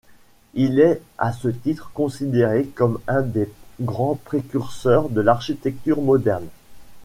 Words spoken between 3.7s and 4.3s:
grands